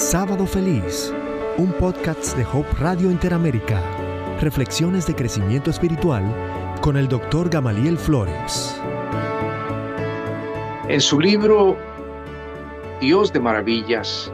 [0.00, 1.12] Sábado Feliz,
[1.58, 3.82] un podcast de Hope Radio Interamérica.
[4.40, 6.24] Reflexiones de crecimiento espiritual
[6.80, 8.80] con el doctor Gamaliel Flores.
[10.88, 11.76] En su libro
[13.02, 14.32] Dios de Maravillas,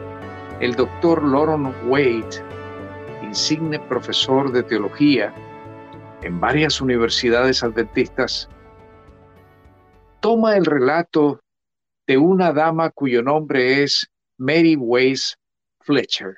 [0.61, 2.41] el doctor Loron Wade,
[3.23, 5.35] insigne profesor de teología
[6.21, 8.47] en varias universidades adventistas,
[10.21, 11.41] toma el relato
[12.07, 15.37] de una dama cuyo nombre es Mary Weiss
[15.87, 16.35] Fletcher.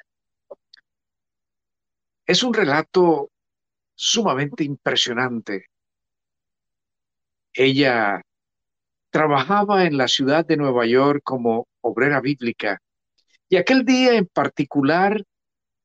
[2.27, 3.31] Es un relato
[3.95, 5.66] sumamente impresionante.
[7.52, 8.21] Ella
[9.09, 12.80] trabajaba en la ciudad de Nueva York como obrera bíblica
[13.49, 15.23] y aquel día en particular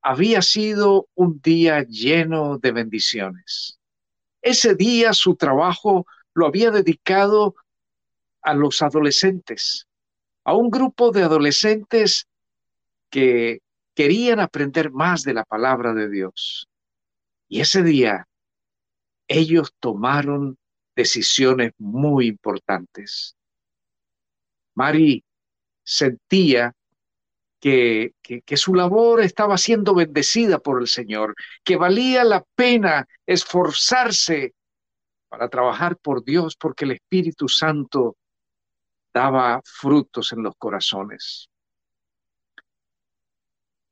[0.03, 3.79] había sido un día lleno de bendiciones.
[4.43, 7.55] Ese día su trabajo lo había dedicado
[8.43, 9.87] a los adolescentes,
[10.43, 12.27] a un grupo de adolescentes
[13.09, 13.59] que
[13.95, 16.67] querían aprender más de la palabra de Dios.
[17.47, 18.27] Y ese día
[19.27, 20.57] ellos tomaron
[20.95, 23.35] decisiones muy importantes.
[24.75, 25.23] Mari
[25.83, 26.73] sentía
[27.59, 31.33] que, que, su labor estaba siendo bendecida por el Señor,
[31.63, 34.53] que valía la pena esforzarse
[35.29, 38.17] para trabajar por Dios porque el Espíritu Santo
[39.13, 41.49] daba frutos en los corazones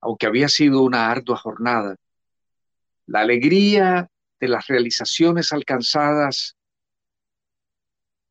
[0.04, 1.96] aunque había sido una ardua jornada.
[3.06, 4.10] La alegría
[4.40, 6.58] de las realizaciones alcanzadas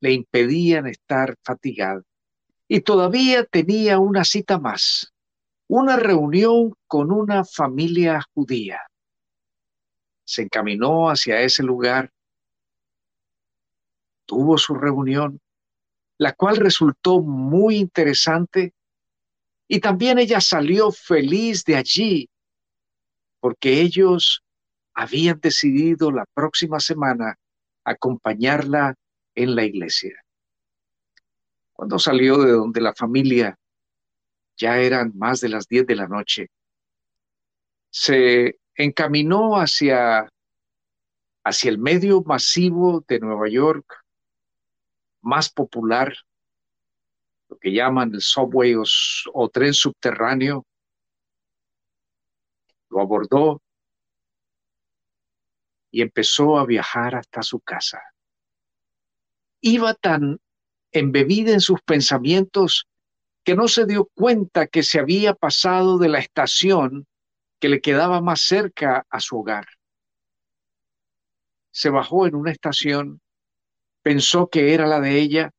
[0.00, 2.02] le impedían estar fatigada.
[2.68, 5.12] Y todavía tenía una cita más,
[5.66, 8.80] una reunión con una familia judía.
[10.24, 12.10] Se encaminó hacia ese lugar,
[14.26, 15.40] tuvo su reunión,
[16.18, 18.74] la cual resultó muy interesante
[19.72, 22.28] y también ella salió feliz de allí
[23.40, 24.44] porque ellos
[24.92, 27.38] habían decidido la próxima semana
[27.82, 28.94] acompañarla
[29.34, 30.22] en la iglesia.
[31.72, 33.58] Cuando salió de donde la familia
[34.58, 36.50] ya eran más de las 10 de la noche,
[37.88, 40.28] se encaminó hacia,
[41.44, 43.86] hacia el medio masivo de Nueva York,
[45.22, 46.14] más popular
[47.52, 50.64] lo que llaman el subway o, tren subterráneo,
[52.88, 53.60] lo abordó
[55.90, 58.00] y empezó a viajar hasta su casa.
[59.60, 60.40] Iba tan
[60.92, 62.86] embebida en sus pensamientos
[63.44, 67.06] que no se dio cuenta que se había pasado de la estación
[67.60, 69.66] que le quedaba más cerca a su hogar.
[71.70, 73.20] Se bajó en una estación,
[74.00, 75.52] pensó que era la de ella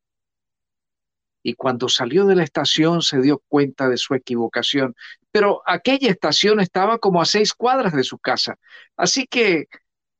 [1.43, 4.95] y cuando salió de la estación se dio cuenta de su equivocación.
[5.31, 8.57] Pero aquella estación estaba como a seis cuadras de su casa,
[8.95, 9.67] así que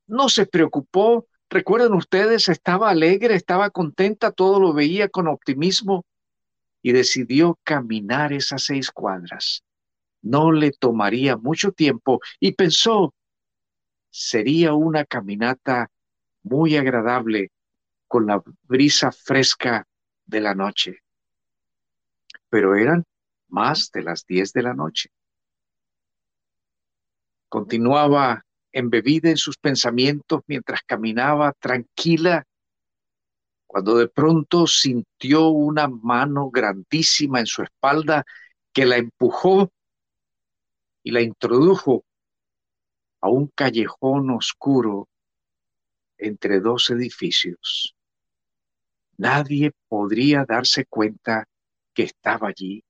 [0.05, 1.27] no se preocupó.
[1.49, 6.05] Recuerden ustedes, estaba alegre, estaba contenta, todo lo veía con optimismo
[6.81, 9.63] y decidió caminar esas seis cuadras.
[10.21, 13.13] No le tomaría mucho tiempo y pensó,
[14.09, 15.89] sería una caminata
[16.43, 17.51] muy agradable
[18.07, 19.87] con la brisa fresca
[20.25, 21.02] de la noche
[22.53, 23.03] pero eran
[23.47, 25.09] más de las diez de la noche.
[27.49, 32.45] Continuaba embebida en sus pensamientos mientras caminaba tranquila,
[33.65, 38.23] cuando de pronto sintió una mano grandísima en su espalda
[38.71, 39.71] que la empujó
[41.01, 42.05] y la introdujo
[43.21, 45.09] a un callejón oscuro
[46.19, 47.95] entre dos edificios.
[49.17, 51.47] Nadie podría darse cuenta
[51.93, 52.83] que estaba allí.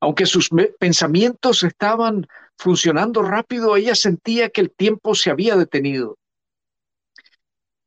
[0.00, 2.26] Aunque sus pensamientos estaban
[2.56, 6.18] funcionando rápido, ella sentía que el tiempo se había detenido.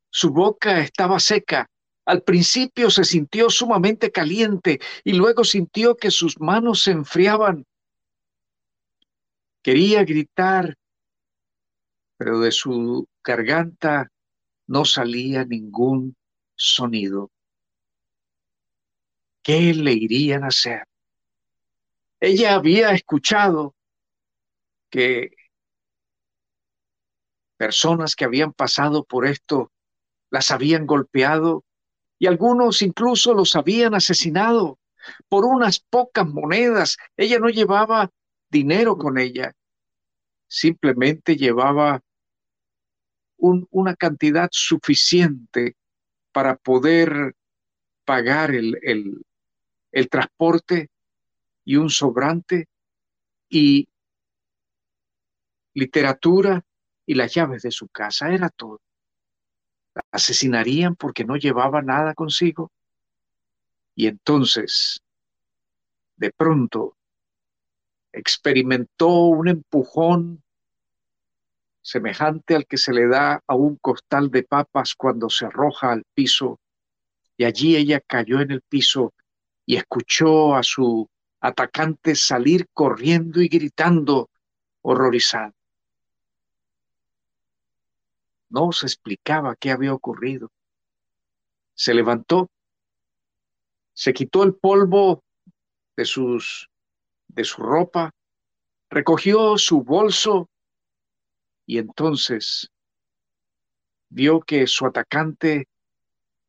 [0.10, 1.70] Su boca estaba seca.
[2.06, 7.66] Al principio se sintió sumamente caliente y luego sintió que sus manos se enfriaban.
[9.62, 10.76] Quería gritar,
[12.18, 14.12] pero de su garganta
[14.66, 16.16] no salía ningún
[16.56, 17.30] sonido.
[19.50, 20.84] ¿Qué le irían a hacer?
[22.20, 23.74] Ella había escuchado
[24.92, 25.32] que
[27.58, 29.72] personas que habían pasado por esto
[30.30, 31.64] las habían golpeado
[32.20, 34.78] y algunos incluso los habían asesinado
[35.30, 36.98] por unas pocas monedas.
[37.18, 38.12] Ella no llevaba
[38.52, 39.56] dinero con ella,
[40.48, 42.04] simplemente llevaba
[43.40, 45.76] una cantidad suficiente
[46.32, 47.34] para poder
[48.06, 49.26] pagar el, el
[50.10, 50.90] transporte
[51.66, 52.68] y un sobrante,
[53.50, 53.88] y
[55.74, 56.64] literatura
[57.06, 58.82] y las llaves de su casa, era todo.
[59.96, 62.72] La asesinarían porque no llevaba nada consigo.
[63.96, 65.02] Y entonces,
[66.16, 66.96] de pronto,
[68.12, 70.44] experimentó un empujón
[71.82, 76.04] semejante al que se le da a un costal de papas cuando se arroja al
[76.14, 76.60] piso,
[77.36, 79.14] y allí ella cayó en el piso
[79.70, 81.08] y escuchó a su
[81.40, 84.32] atacante salir corriendo y gritando,
[84.82, 85.54] horrorizado.
[88.50, 90.50] No se explicaba qué había ocurrido.
[91.76, 92.50] Se levantó,
[93.94, 95.24] se quitó el polvo
[95.96, 96.68] de sus
[97.28, 98.10] de su ropa,
[98.90, 100.50] recogió su bolso
[101.68, 102.72] y entonces
[104.10, 105.68] vio que su atacante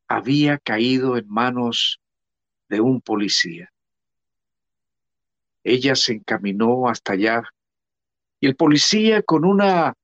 [0.08, 1.99] había caído en manos
[2.70, 3.70] de un policía.
[5.64, 7.42] Ella se encaminó hasta allá
[8.40, 9.94] y el policía con una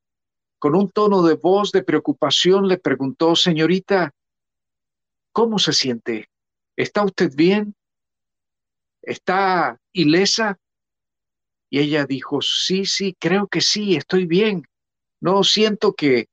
[0.58, 4.12] con un tono de voz de preocupación le preguntó, "Señorita,
[5.32, 6.28] ¿cómo se siente?
[6.76, 7.74] ¿Está usted bien?
[9.00, 10.58] ¿Está ilesa?"
[11.70, 14.64] Y ella dijo, sí, sí, creo que sí, estoy bien.
[15.20, 16.28] No siento que,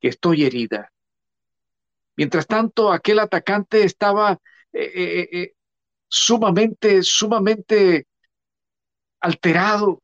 [0.00, 0.90] que estoy herida.
[2.16, 4.38] Mientras tanto, aquel atacante estaba
[4.72, 5.54] eh, eh, eh,
[6.10, 8.06] sumamente, sumamente
[9.20, 10.02] alterado.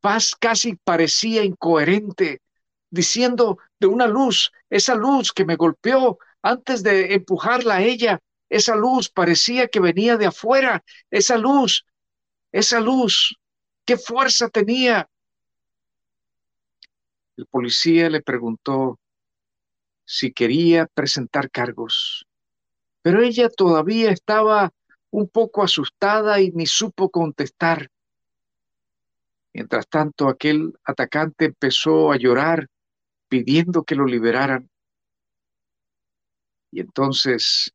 [0.00, 2.40] Paz casi parecía incoherente,
[2.90, 8.74] diciendo de una luz, esa luz que me golpeó antes de empujarla a ella, esa
[8.74, 11.84] luz parecía que venía de afuera, esa luz,
[12.50, 13.38] esa luz
[13.88, 15.08] ¿Qué fuerza tenía?
[17.38, 19.00] El policía le preguntó
[20.04, 22.26] si quería presentar cargos,
[23.00, 24.74] pero ella todavía estaba
[25.10, 27.90] un poco asustada y ni supo contestar.
[29.52, 32.68] Mientras tanto, aquel atacante empezó a llorar
[33.28, 34.68] pidiendo que lo liberaran.
[36.70, 37.72] Y entonces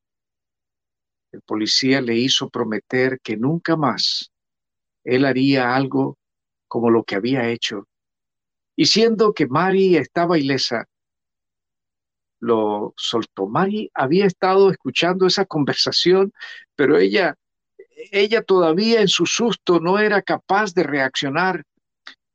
[1.31, 4.31] el policía le hizo prometer que nunca más
[5.03, 6.17] él haría algo
[6.67, 7.87] como lo que había hecho.
[8.75, 10.85] Y siendo que Mari estaba ilesa,
[12.43, 13.47] lo soltó.
[13.47, 16.33] Mari había estado escuchando esa conversación,
[16.75, 17.35] pero ella,
[18.11, 21.63] ella todavía en su susto no era capaz de reaccionar.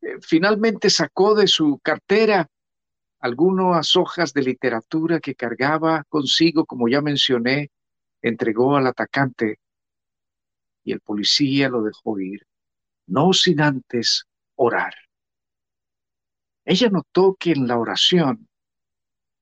[0.01, 2.49] Eh, finalmente sacó de su cartera
[3.21, 7.71] algunas hojas de literatura que cargaba consigo, como ya mencioné,
[8.23, 9.59] entregó al atacante
[10.85, 12.49] y el policía lo dejó ir
[13.09, 14.95] no sin antes orar.
[16.65, 18.48] Ella notó que en la oración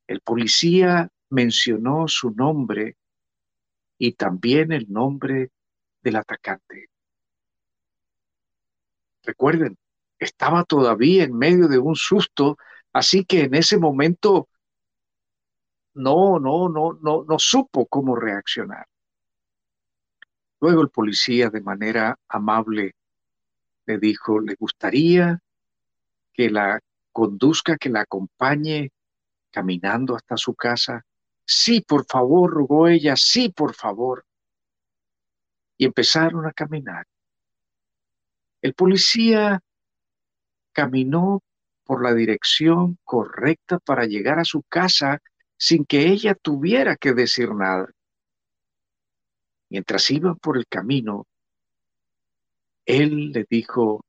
[0.07, 2.97] el policía mencionó su nombre
[3.99, 5.51] y también el nombre
[6.03, 6.91] del atacante.
[9.23, 9.77] Recuerden,
[10.19, 12.57] estaba todavía en medio de un susto,
[12.93, 14.49] así que en ese momento
[15.95, 18.87] no, no, no, no, no supo cómo reaccionar.
[20.61, 22.95] Luego el policía de manera amable
[23.87, 25.41] le dijo, ¿le gustaría
[26.33, 26.81] que la
[27.13, 28.91] conduzca, que la acompañe
[29.57, 31.03] caminando hasta su casa?
[31.47, 34.27] Sí, por favor, rogó ella, sí, por favor.
[35.79, 37.07] Y empezaron a caminar.
[38.61, 39.59] El policía
[40.75, 41.41] caminó
[41.85, 45.21] por la dirección correcta para llegar a su casa
[45.57, 47.91] sin que ella tuviera que decir nada.
[49.71, 51.25] Mientras iban por el camino,
[52.85, 54.05] él le dijo,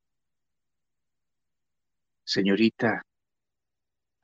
[2.25, 3.06] señorita,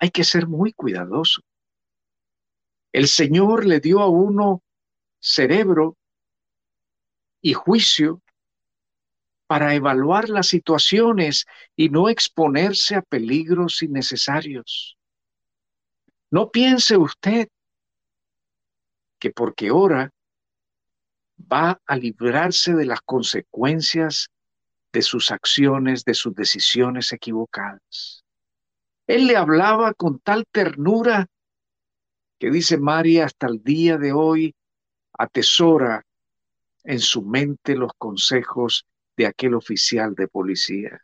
[0.04, 1.42] hay que ser muy cuidadoso.
[2.92, 4.62] El Señor le dio a uno
[5.18, 5.96] cerebro
[7.42, 8.22] y juicio
[9.48, 11.46] para evaluar las situaciones
[11.78, 14.98] y no exponerse a peligros innecesarios.
[16.30, 17.48] No piense usted
[19.20, 20.12] que porque ora
[21.40, 24.28] va a librarse de las consecuencias
[24.92, 28.23] de sus acciones, de sus decisiones equivocadas.
[29.08, 31.28] Él le hablaba con tal ternura
[32.40, 34.56] que dice María hasta el día de hoy
[35.18, 36.06] atesora
[36.84, 41.02] en su mente los consejos de aquel oficial de policía.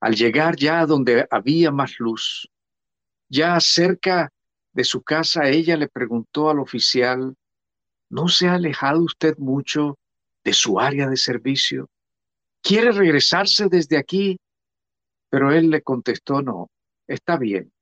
[0.00, 2.48] Al llegar ya donde había más luz,
[3.28, 4.32] ya cerca
[4.72, 7.36] de su casa, ella le preguntó al oficial,
[8.10, 9.98] ¿no se ha alejado usted mucho
[10.46, 11.90] de su área de servicio.
[12.62, 14.38] Quiere regresarse desde aquí,
[15.28, 16.70] pero él le contestó, no,
[17.06, 17.72] está bien.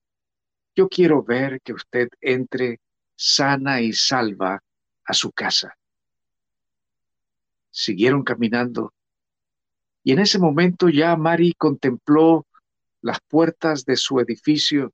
[0.76, 2.80] Yo quiero ver que usted entre
[3.16, 4.62] sana y salva
[5.04, 5.76] a su casa.
[7.70, 8.92] Siguieron caminando
[10.04, 12.46] Y en ese momento ya Mari contempló
[13.00, 14.92] las puertas de su edificio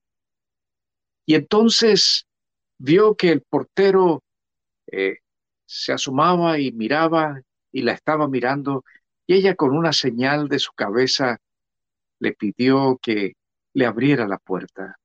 [1.26, 2.26] y entonces
[2.78, 4.22] vio que el portero
[4.86, 5.18] eh,
[5.66, 7.40] se asomaba y miraba
[7.72, 8.84] y la estaba mirando
[9.26, 11.38] y ella con una señal de su cabeza
[12.20, 13.34] le pidió que
[13.74, 14.98] le abriera la puerta.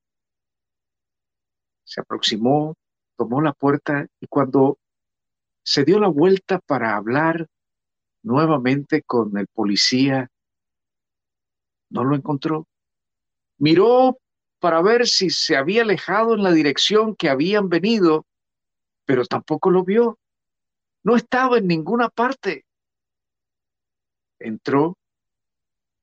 [1.83, 2.75] Se aproximó,
[3.17, 4.77] tomó la puerta y cuando
[5.63, 7.47] se dio la vuelta para hablar
[8.21, 10.29] nuevamente con el policía,
[11.89, 12.67] no lo encontró.
[13.57, 14.19] Miró
[14.59, 18.25] para ver si se había alejado en la dirección que habían venido,
[19.05, 20.19] pero tampoco lo vio.
[21.03, 22.65] No estaba en ninguna parte.
[24.39, 24.97] Entró,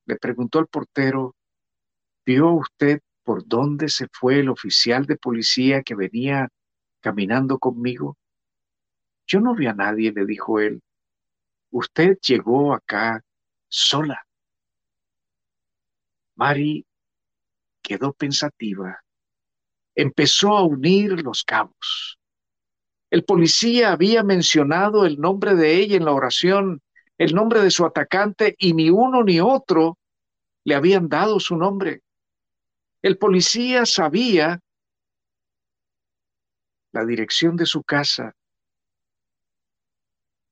[0.05, 1.35] le preguntó al portero,
[2.25, 6.49] ¿vio usted por dónde se fue el oficial de policía que venía
[6.99, 8.17] caminando conmigo?
[9.27, 10.81] Yo no vi a nadie, le dijo él.
[11.71, 13.23] Usted llegó acá
[13.67, 14.25] sola.
[16.35, 16.85] Mari
[17.81, 19.03] quedó pensativa.
[19.95, 22.19] Empezó a unir los cabos.
[23.09, 26.81] El policía había mencionado el nombre de ella en la oración,
[27.17, 29.97] el nombre de su atacante, y ni uno ni otro
[30.63, 32.01] le habían dado su nombre.
[33.01, 34.59] El policía sabía
[36.91, 38.35] la dirección de su casa.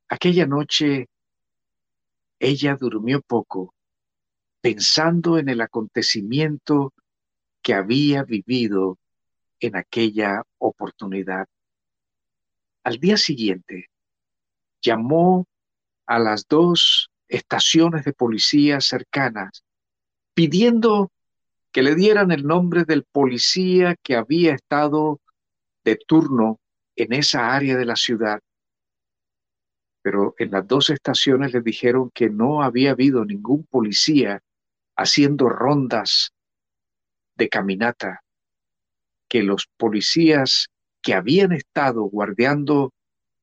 [0.10, 1.08] Aquella noche
[2.40, 3.74] ella durmió poco,
[4.60, 6.94] pensando en el acontecimiento
[7.62, 8.98] que había vivido
[9.60, 11.48] en aquella oportunidad.
[12.84, 13.90] Al día siguiente,
[14.82, 15.46] llamó
[16.12, 19.64] a las dos estaciones de policía cercanas,
[20.34, 21.10] pidiendo
[21.72, 25.22] que le dieran el nombre del policía que había estado
[25.86, 26.60] de turno
[26.98, 28.42] en esa área de la ciudad.
[30.02, 34.44] Pero en las dos estaciones le dijeron que no había habido ningún policía
[34.98, 36.34] haciendo rondas
[37.36, 38.22] de caminata
[39.30, 40.68] que los policías
[41.02, 42.92] que habían estado guardiando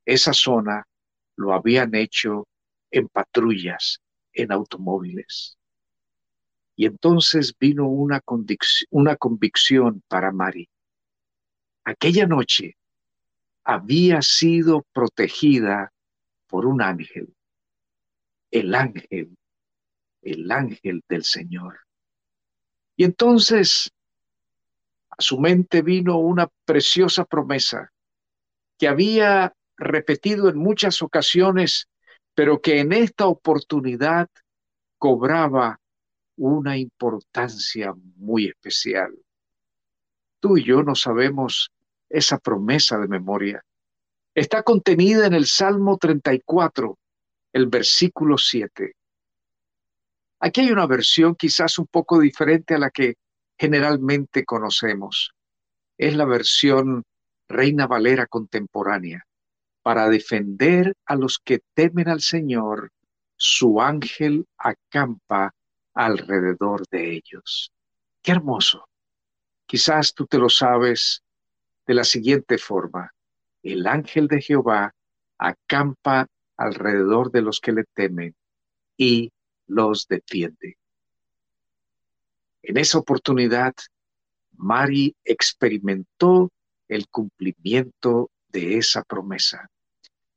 [0.04, 0.86] esa zona
[1.34, 2.46] lo habían hecho
[2.90, 4.00] en patrullas,
[4.32, 5.56] en automóviles.
[6.76, 8.22] Y entonces vino una,
[8.90, 10.68] una convicción para Mari.
[11.84, 12.76] Aquella noche
[13.64, 15.92] había sido protegida
[16.46, 17.34] por un ángel,
[18.50, 19.36] el ángel,
[20.22, 21.80] el ángel del Señor.
[22.96, 23.90] Y entonces
[25.10, 27.92] a su mente vino una preciosa promesa
[28.78, 31.88] que había repetido en muchas ocasiones,
[32.38, 34.28] pero que en esta oportunidad
[34.96, 35.80] cobraba
[36.36, 39.12] una importancia muy especial.
[40.38, 41.72] Tú y yo no sabemos
[42.08, 43.64] esa promesa de memoria.
[44.36, 46.96] Está contenida en el Salmo 34,
[47.54, 48.94] el versículo 7.
[50.38, 53.16] Aquí hay una versión quizás un poco diferente a la que
[53.58, 55.32] generalmente conocemos.
[55.98, 57.02] Es la versión
[57.48, 59.26] Reina Valera contemporánea.
[59.88, 62.92] Para defender a los que temen al Señor,
[63.36, 65.54] su ángel acampa
[65.94, 67.72] alrededor de ellos.
[68.20, 68.86] Qué hermoso.
[69.64, 71.22] Quizás tú te lo sabes
[71.86, 73.14] de la siguiente forma.
[73.62, 74.94] El ángel de Jehová
[75.38, 76.26] acampa
[76.58, 78.36] alrededor de los que le temen
[78.94, 79.32] y
[79.68, 80.76] los defiende.
[82.60, 83.72] En esa oportunidad,
[84.52, 86.50] Mari experimentó
[86.88, 89.70] el cumplimiento de esa promesa.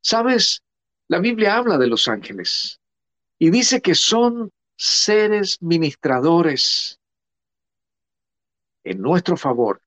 [0.01, 0.63] Sabes,
[1.08, 2.79] la Biblia habla de los ángeles
[3.38, 7.00] y dice que son seres ministradores
[8.84, 9.81] en nuestro favor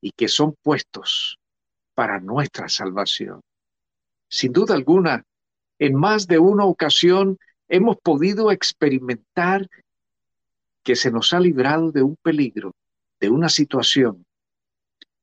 [0.00, 1.38] y que son puestos
[1.94, 3.40] para nuestra salvación.
[4.28, 5.24] Sin duda alguna,
[5.78, 9.68] en más de una ocasión hemos podido experimentar
[10.82, 12.74] que se nos ha librado de un peligro,
[13.20, 14.24] de una situación.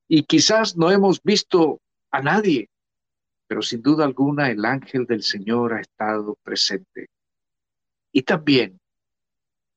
[0.08, 1.80] Y quizás no hemos visto
[2.16, 2.70] a nadie,
[3.46, 7.10] pero sin duda alguna el ángel del Señor ha estado presente.
[8.14, 8.80] Y también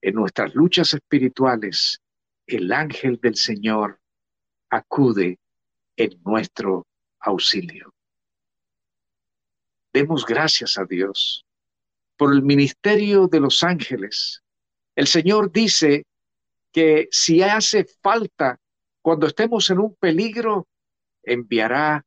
[0.00, 2.00] en nuestras luchas espirituales,
[2.46, 3.98] el ángel del Señor
[4.70, 5.40] acude
[5.96, 6.86] en nuestro
[7.18, 7.92] auxilio.
[9.92, 11.44] Demos gracias a Dios
[12.16, 14.44] por el ministerio de los ángeles.
[14.94, 16.04] El Señor dice
[16.70, 18.60] que si hace falta,
[19.02, 20.68] cuando estemos en un peligro,
[21.24, 22.04] enviará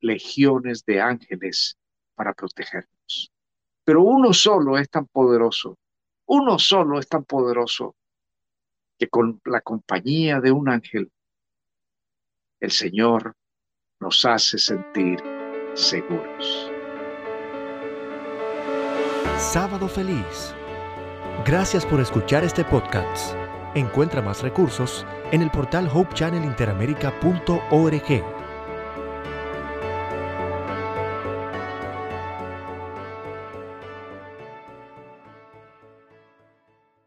[0.00, 1.76] legiones de ángeles
[2.14, 3.32] para protegernos.
[3.84, 5.76] Pero uno solo es tan poderoso,
[6.26, 7.96] uno solo es tan poderoso
[8.98, 11.10] que con la compañía de un ángel,
[12.60, 13.34] el Señor
[13.98, 15.20] nos hace sentir
[15.74, 16.70] seguros.
[19.38, 20.54] Sábado Feliz.
[21.46, 23.34] Gracias por escuchar este podcast.
[23.74, 28.39] Encuentra más recursos en el portal hopechannelinteramerica.org